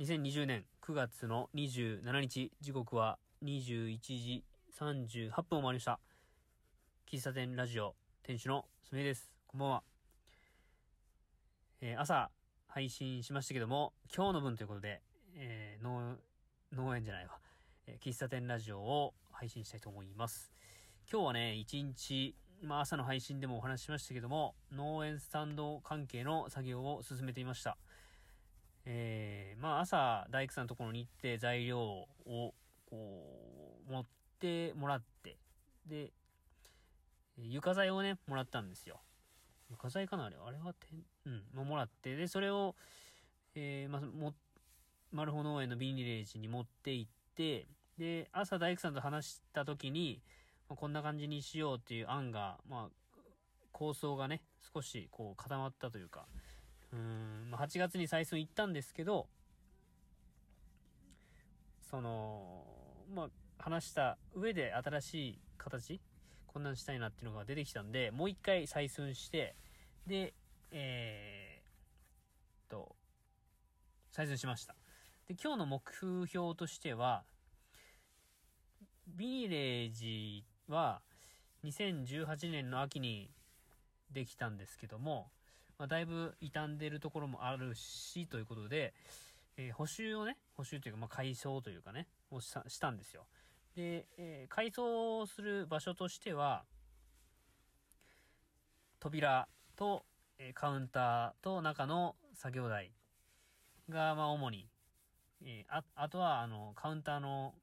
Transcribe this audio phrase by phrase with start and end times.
[0.00, 4.44] 2020年9月の27日、時刻は21時
[4.80, 5.98] 38分を回りました。
[7.10, 9.32] 喫茶店ラジオ、店主のすみです。
[9.48, 9.82] こんばんは。
[11.80, 12.30] えー、朝、
[12.68, 15.02] 配信しましたけども、今日の分ということで、
[15.34, 16.14] えー、農、
[16.72, 17.32] 農園じゃないわ。
[17.88, 20.52] えー、喫茶店ラジオを配信したいと思います。
[21.10, 27.76] 今日はね、一日、まあ朝の配信でもお話ししましたけども、農園スタンド関係の作業を進めていました。
[28.90, 32.54] えー、まあ朝、大工さんのところに行って材料を、こ
[33.86, 34.04] う、持っ
[34.40, 35.36] てもらって、
[35.86, 36.10] で、
[37.36, 39.00] 床材をね、もらったんですよ。
[39.70, 42.76] 床材かなあれあれはてん、うん、ま、もらって、で、それを、
[43.54, 44.34] えー、まあ、も、
[45.12, 47.66] マルホ農園のビニレージに持って行って、
[47.98, 50.22] で、朝大工さんと話した時に、
[50.66, 53.18] まあ、こんな感じにしようっていう案が、まあ、
[53.70, 54.40] 構想がね、
[54.72, 56.24] 少しこう固まったというか、
[56.92, 59.26] うん、まあ、8月に採寸行ったんですけど、
[61.90, 62.64] その、
[63.14, 66.00] まあ、話した上で新しい形
[66.46, 69.54] こんなんしたいなっていうのが出てきたんで、もう一回採寸して、
[70.06, 70.34] で、
[70.70, 72.96] えー、と、
[74.14, 74.74] 採寸しました。
[75.28, 75.82] で、今日の目
[76.26, 77.24] 標としては、
[79.06, 81.00] ビニレージは
[81.64, 83.30] 2018年の秋に
[84.10, 85.30] できたんですけども、
[85.78, 88.94] まあ、だいぶ傷んでるところもあるし、ということで、
[89.56, 93.26] えー、補修をね、補修というか、まあ、改装というかね、をしたしたんですよ。
[93.76, 96.64] で、えー、改装する場所としては、
[98.98, 100.04] 扉と、
[100.38, 102.90] えー、カウンターと中の作業台
[103.88, 104.68] が、まあ、主に、
[105.44, 107.54] えー、あ、あとは、あの、カウンターの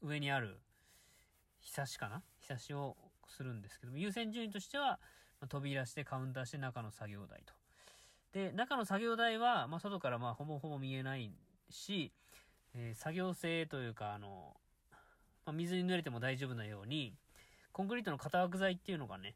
[0.00, 0.58] 上にある、
[1.60, 2.22] ひさしかな？
[2.38, 2.96] ひさしを
[3.28, 4.98] するんですけども、優先順位としては、
[5.40, 7.54] まあ、扉してカウンターして中の作業台と。
[8.32, 11.32] で、中の作業台は、まあ、外からまあ、ほぼほぼ見えない
[11.70, 12.12] し、
[12.74, 14.56] えー、作業性というか、あの、
[15.46, 17.14] まあ、水に濡れても大丈夫なように、
[17.72, 19.34] コンクリートの型枠材っていうのがね、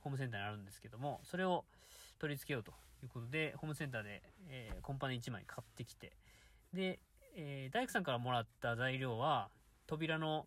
[0.00, 1.64] ホームセンターにあるんですけども、それを
[2.18, 2.72] 取り付けようと
[3.02, 6.12] いうことで、ホームセンターで、えー、コンパネ1枚買ってきて、
[6.72, 7.00] で、
[7.34, 9.50] えー、大工さんからもらった材料は、
[9.86, 10.46] 扉の、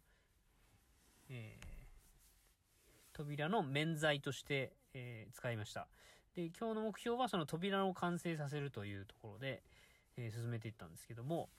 [1.29, 1.69] えー、
[3.19, 5.88] 扉の面材として、えー、使いました。
[6.35, 9.62] で、今日の目標はその扉を完成させるというところで、
[10.16, 11.50] えー、進めていったんですけども、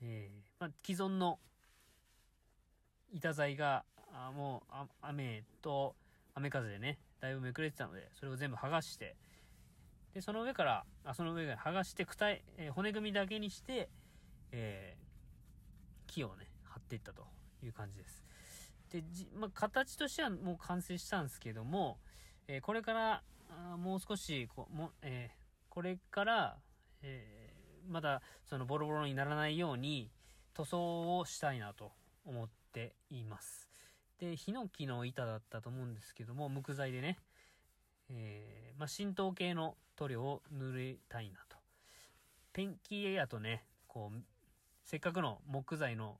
[0.00, 1.40] えー、まあ、既存の
[3.12, 5.96] 板材が、あもう、あ雨と、
[6.34, 9.16] 雨風でね、だいぶめくれてたので、それを全部剥がして、
[10.14, 13.88] で、その上から、あ、その上から剥がして、躯体、えー、骨組みだけにして、
[14.52, 17.26] えー、木をね、張っていったと
[17.64, 18.25] いう感じです。
[18.90, 21.98] で、じ、まあ、形としてはもう完成したんですけども、
[22.48, 23.22] えー、これから、
[23.78, 25.34] もう少し、こ、も、えー、
[25.68, 26.56] これから、
[27.02, 30.10] えー、まだ、そのボロボロにならないように、
[30.54, 31.92] 塗装をしたいなと
[32.24, 33.68] 思っています。
[34.18, 37.18] で、ヒノキの板だったと思うんですけども、木材でね、
[38.08, 41.56] えー、まあ、浸透系の塗料を塗りたいなと。
[42.52, 44.22] ペンキエアとね、こう、
[44.84, 46.18] せっかくの木材の、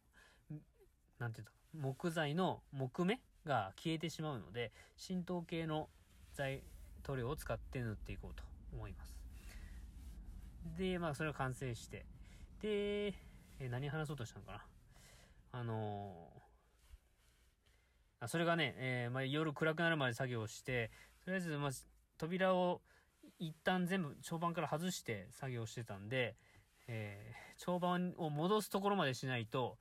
[1.18, 5.88] なんていうの、木材の木目が消えてしまうので、浸透系の
[6.34, 6.62] 材、
[7.02, 8.42] 塗料を使って塗っていこうと
[8.72, 9.16] 思います。
[10.76, 12.04] で、まあ、それを完成して。
[12.60, 13.14] で、
[13.58, 14.62] え何話そうとしたのかな
[15.52, 16.46] あのー
[18.20, 20.90] あ、それがね、えー、まあ、夜暗くなるまで作業して、
[21.24, 21.70] とりあえず、まあ、
[22.18, 22.80] 扉を
[23.38, 26.36] 一旦全部長板から外して作業してたんで、
[26.88, 29.76] えー、長板を戻すところまでしないと、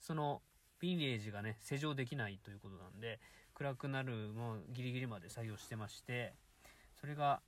[0.00, 0.42] その、
[0.80, 3.20] ビンレージがね、施錠できないということなんで、
[3.54, 6.34] 暗くなるもうギリギリまで作業してまして、
[7.00, 7.40] それが、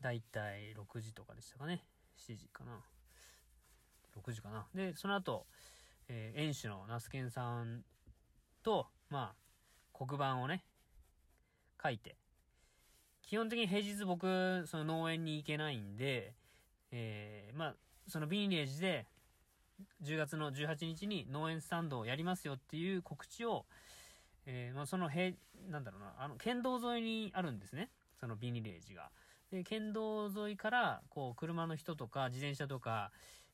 [0.00, 1.82] だいたい6時とかでしたかね。
[2.18, 2.80] 7時かな。
[4.20, 4.66] 6時かな。
[4.74, 5.46] で、その後、
[6.08, 7.82] えー、園主のナスケンさん
[8.62, 10.64] と、まあ、黒板をね、
[11.82, 12.16] 書いて。
[13.22, 16.34] 基本的に平日僕、その農園に行けないんで、
[16.90, 17.74] えー、まあ、
[18.06, 19.06] そのビンレージで、
[20.02, 23.66] 10月の18日に農園スタンドをやりますよっていう告知を、
[24.46, 25.32] えー、まあ、その平、
[25.70, 27.90] なんだろうな、あの、県道沿いにあるんですね。
[28.20, 29.10] そのビニレージが。
[29.50, 33.10] で、県道沿いから、こう、車の人とか、自転車とか、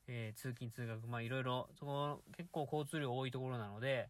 [0.07, 4.09] えー、通勤通学、まあ、いろいろ、そこ、結構交通量多いところなので、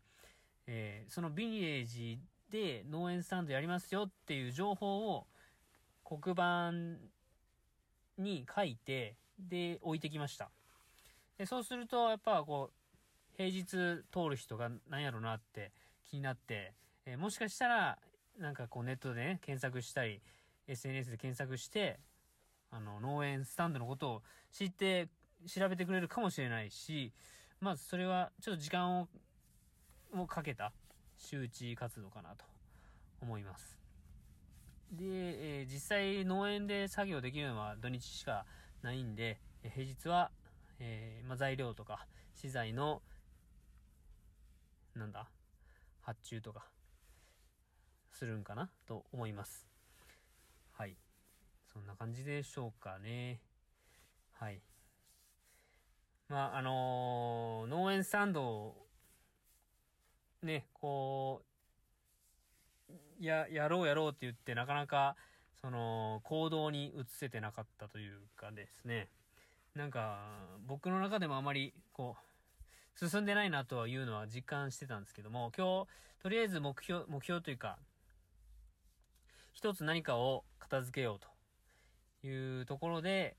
[0.68, 2.19] えー、そのビニレージ
[2.50, 5.28] で農園スタンドやりますよっていう情報を
[6.04, 6.72] 黒板
[8.18, 10.52] に書いて、で、置いてきました。
[11.42, 15.72] で、そうすると、やっぱこう、平日通る人が何やろなって
[16.08, 16.76] 気になって、
[17.08, 17.98] えー、もしかしたら、
[18.38, 20.22] なんかこうネットでね、検索したり、
[20.68, 22.00] SNS で検索して、
[22.70, 24.22] あの、農園スタンドのことを
[24.52, 25.10] 知って、
[25.48, 27.12] 調べてくれるかもしれないし、
[27.60, 29.08] まずそれはちょっと時間を、
[30.14, 30.72] をかけた
[31.18, 32.46] 周知活動かなと
[33.20, 33.80] 思います。
[34.92, 38.46] で、えー、実際農園で作業できるのは土日しか
[38.84, 40.30] ないんで、平日は、
[40.83, 43.04] えー、まあ、材料とか資材の、
[44.95, 45.30] なんだ、
[46.01, 46.66] 発注とか、
[48.12, 49.68] するんかなと思います。
[50.72, 50.98] はい。
[51.72, 53.39] そんな感じでしょうかね。
[54.31, 54.60] はい。
[56.28, 58.88] まあ、あのー、農園スタンドを、
[60.42, 61.44] ね、こ
[62.89, 65.16] う、や、やろうやろうって言ってなかなか、
[65.62, 69.10] その、行動に移せてなかったというかですね。
[69.75, 70.19] なんか、
[70.68, 75.88] 僕の中でもあまり、こう、進んでないなとはいうのは実感してたんですけども、今日、
[76.21, 77.77] とりあえず目標、目標というか、
[79.53, 81.19] 一つ何かを片付けよう
[82.21, 83.38] というところで、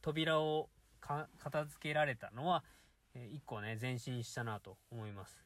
[0.00, 0.68] 扉を
[1.00, 2.64] 片付けられたのは、
[3.14, 5.44] えー、一個ね、前進したなと思います。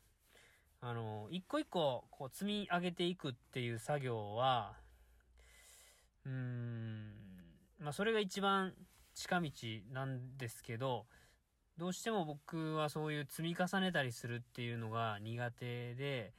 [0.80, 4.76] あの、一個一個、こう、積み上げていくっていう作業は、
[6.24, 7.12] うーん、
[7.80, 8.72] まあ、それが一番
[9.16, 9.50] 近道
[9.92, 11.06] なんですけど、
[11.78, 16.32] どうしても僕はそういう積み重ねたりするっていうのが苦手で、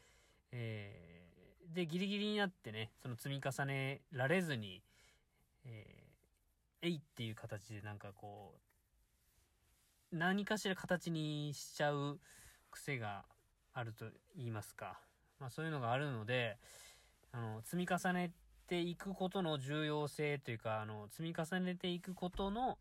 [0.51, 4.83] えー、で、ギリギリになってね、その積み重ねられずに、
[5.65, 8.53] えー、えいっていう形でなんかこ
[10.11, 12.19] う、何かしら形にしちゃう
[12.69, 13.25] 癖が
[13.73, 14.99] あると言いますか。
[15.39, 16.57] まあそういうのがあるので、
[17.31, 18.31] あの、積み重ね
[18.67, 22.77] ていくことの重要性というか、あの、積み重ねていくことの、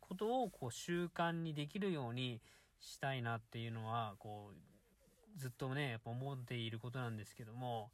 [0.00, 2.40] ことをこう習慣にできるように
[2.80, 7.90] したいなっていうのは、こう、ずっとね、やっぱ思っていることなんですけども、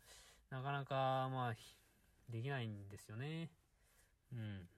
[0.51, 1.55] なかなか、まあ、
[2.31, 3.51] できないんですよね。
[4.33, 4.69] うん。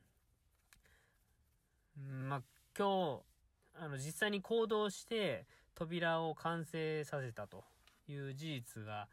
[2.29, 2.43] まあ、
[2.77, 3.23] 今日、
[3.81, 7.65] あの、実際に行動して、扉を完成させたと
[8.09, 9.09] いう事実が、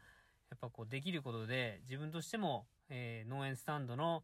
[0.50, 4.22] やっぱこうできることで、自分としても、えー、農園スタンドの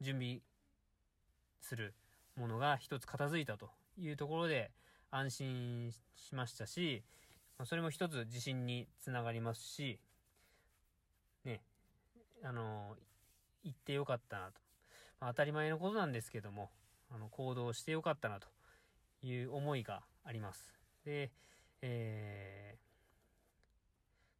[0.00, 0.40] 準備
[1.60, 1.94] する
[2.36, 4.70] ものが一つ片付いたというところで
[5.10, 7.02] 安心しましたし、
[7.58, 9.98] ま、それも一つ自信につながりますし、
[11.44, 11.62] ね、
[12.42, 12.96] あの、
[13.62, 14.60] 行ってよかったなと。
[15.20, 16.70] まあ、当たり前のことなんですけども、
[17.10, 18.48] あの、行動してよかったなと
[19.22, 20.74] いう思いがあります。
[21.04, 21.30] で、
[21.80, 22.85] えー、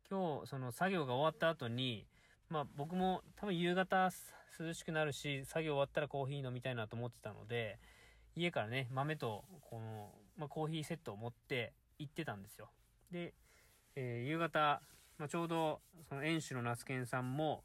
[0.08, 2.06] 今日、その作業が終わった後に、
[2.48, 4.10] まあ僕も多分夕方
[4.58, 7.78] 涼しくなるし、作業終わったらコーヒー飲みたいなと思ってたので、
[8.36, 12.70] 家からね、豆と、この、まあコーヒーセットを持って行ってたんですよ。
[13.10, 13.34] で、
[13.96, 14.80] えー、夕方、
[15.18, 17.64] まあちょうど、その園主のナスケンさんも、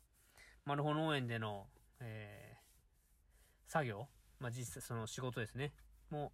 [0.65, 1.67] マルホ農園での、
[1.99, 4.07] えー、作業、
[4.39, 5.73] まあ実際その仕事ですね、
[6.09, 6.31] も、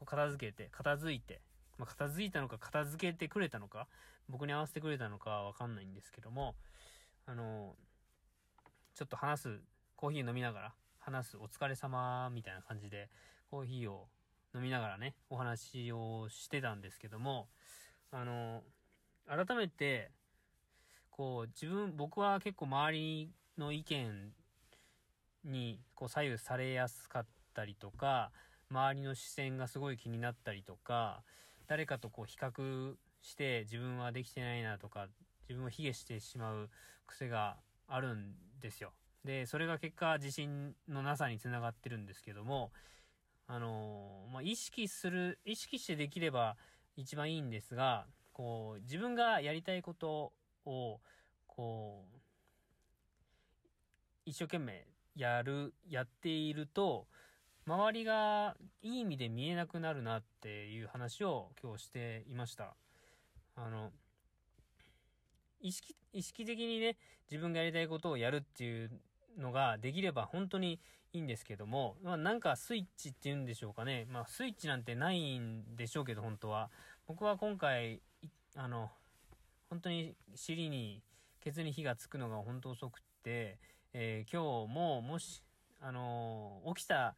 [0.00, 1.40] う片付けて、片付いて、
[1.78, 3.86] まあ、片付いたのか片付けてくれたのか、
[4.28, 6.54] 僕に合わせてくれたのかわかんないんですけども、
[7.26, 7.74] あの、
[8.94, 9.60] ちょっと話す、
[9.96, 13.10] コーヒー飲みながら、話すお疲れ様みたいな感じで、
[13.50, 14.08] コーヒーを
[14.54, 17.48] 飲みながらね、お話をしてたんですけども、
[18.10, 18.62] あの、
[19.26, 20.10] 改めて、
[21.10, 24.32] こう、自分、僕は結構周りの意見
[25.44, 28.30] に、こう、左右されやすかったりとか、
[28.70, 31.22] 周りの視線がすごい気になったりとか、
[31.66, 35.08] 誰かとこう比較して自分はできてないなとか、
[35.48, 36.70] 自分を卑下してしまう
[37.06, 37.56] 癖が
[37.88, 38.92] あるんですよ。
[39.24, 42.72] で、それが結果自信のなさにつながってるんですけども、
[43.46, 46.56] あのー、まあ、意識する、意識してできれば
[46.96, 50.32] 一番いいんですが、こう、自分がやりたいこと
[50.64, 51.00] を、
[51.46, 52.18] こう、
[54.26, 57.06] 一生懸命やる、やっていると、
[57.66, 62.74] 周りがいい意味で見えなくなるなっていう話を今日していました。
[63.56, 63.90] あの、
[65.60, 66.98] 意識、意識的にね、
[67.30, 68.90] 自分がやりたいことをやるっていう
[69.38, 70.78] のができれば本当に
[71.14, 74.06] いいんですけども、まあなんかスイッチっていうんでしょうかね。
[74.10, 76.70] まあスイッチなんてないんでしょうけど本当は。
[77.06, 78.02] 僕は今回、
[78.56, 78.90] あの、
[79.70, 81.02] 本当に尻に、
[81.40, 83.58] ケツに火がつくのが本当遅くって、
[83.94, 85.42] えー、今日ももし、
[85.80, 87.14] あのー、起きた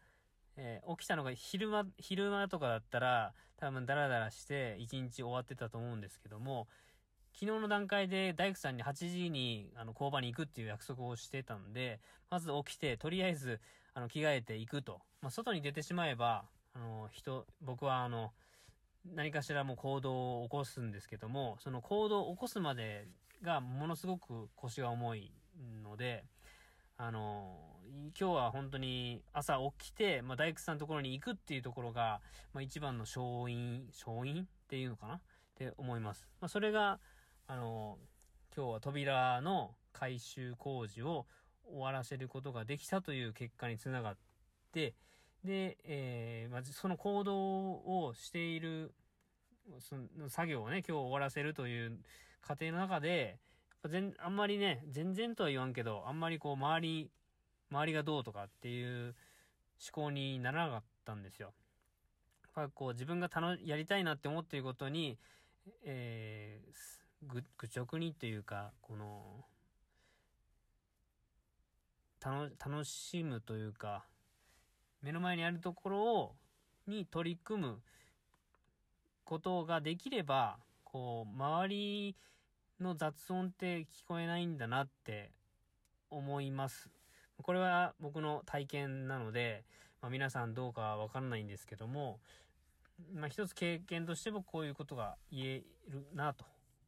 [0.57, 6.69] えー、起きたのが昼間、昼間とかだったら、多分ダラダラして一日終わってたと思うんですけども、
[7.33, 13.61] 昨日の段階で大工さんに8時に、あの、工場に行くっていう約束をしてたんで、まず起きて、とりあえず、
[13.93, 15.01] あの、着替えていくと。
[15.21, 16.45] まあ、外に出てしまえば、
[16.75, 18.33] あの、人、僕はあの、
[19.15, 23.07] 何かしらも行動を起こすんですけども、その行動を起こすまで
[23.43, 25.31] がものすごく腰が重い
[25.83, 26.25] ので、
[26.97, 27.76] あの、
[28.19, 32.21] 今日は本当に朝起きて、まあ、大工さんのところに行くっていうところが、
[32.53, 35.15] まあ、一番の勝因、勝因っていうのかな？
[35.15, 35.21] っ
[35.55, 36.29] て思います。
[36.41, 36.99] まあ、それが、
[37.47, 37.99] あの、
[38.57, 41.27] 今日は扉の改修工事を
[41.65, 44.17] 終わらせることができたという結果につながっ
[44.73, 44.95] て、
[45.45, 48.95] で、えー、まあ、その行動をしている、
[49.81, 51.99] その作業をね、今日終わらせるという
[52.41, 53.39] 過程の中で、
[53.89, 57.11] 全、あんまりね、全然とは言わんけど、あんまりこう、周り、
[57.71, 59.15] 周りがどうとかっていう
[59.81, 61.53] 思考にならなかったんですよ。
[62.57, 65.19] やっぱこう、自分が楽、やりたいなって思っていることに、
[65.85, 69.45] えー、ぐ、愚直にっていうか、この、
[72.25, 74.07] 楽、楽しむというか、
[75.03, 76.37] 目の前にあるところを、
[76.87, 77.83] に取り組む
[79.25, 82.17] ことができれば、こう、周り
[82.81, 85.33] の雑音って聞こえないんだなって
[86.11, 86.91] 思います。
[87.43, 89.65] これは僕の体験なので、
[90.01, 92.19] まあ、皆さんどうかわかんないんですけども、
[93.15, 96.45] まあ、一つ経験としてもこういうことが言えるなと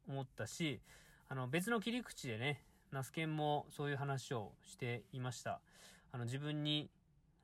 [0.07, 0.81] 思ったし、
[1.27, 5.61] あの別の切り口でね、ナスケンもそういう話をしていました。
[6.11, 6.89] あの自分に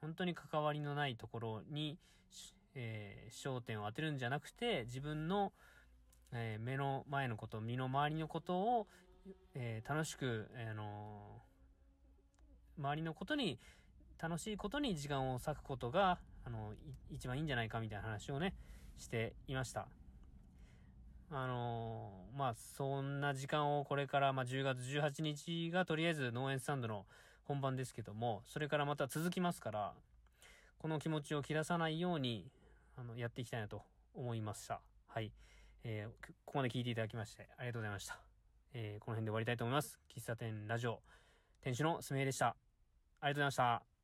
[0.02, 1.98] 本当に関わりのないところに、
[2.74, 5.54] えー、焦点を当てるんじゃなくて、自分の、
[6.32, 8.88] えー、目の前のこと、身の回りのことを、
[9.54, 11.42] えー、楽しく、あの
[12.77, 13.60] 周りのことに、
[14.22, 16.74] 楽しいことに時間を割くことが、あの、
[17.12, 18.53] 一番いいんじゃないかみたいな話をね、
[18.98, 19.88] していました。
[21.32, 27.05] あのー、まあ、そんな時間をこれから、まあ、10月18日がとりあえず農園スタンドの
[27.44, 29.94] 本番ですけども、それからまた続きますから、
[30.77, 32.50] この気持ちを切らさないように、
[32.96, 33.82] あの、やっていきたいなと
[34.13, 34.82] 思いました。
[35.08, 35.32] はい。
[35.84, 38.20] えー、ここまで聞いていただきましてありがとうございました。
[38.74, 40.00] えー、この辺で終わりたいと思います。
[40.15, 41.01] 喫茶店ラジオ、
[41.62, 42.64] 店主のすみえでした。
[43.22, 43.95] ありがとうございました。